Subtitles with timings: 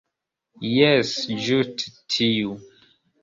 [0.75, 1.11] Jes,
[1.49, 2.57] ĝuste tiu.